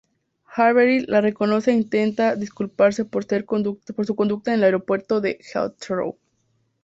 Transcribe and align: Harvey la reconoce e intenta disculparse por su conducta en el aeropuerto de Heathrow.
Harvey 0.47 1.05
la 1.05 1.21
reconoce 1.21 1.69
e 1.69 1.75
intenta 1.75 2.33
disculparse 2.35 3.05
por 3.05 3.25
su 3.25 4.15
conducta 4.15 4.51
en 4.51 4.57
el 4.59 4.63
aeropuerto 4.63 5.21
de 5.21 5.37
Heathrow. 5.53 6.17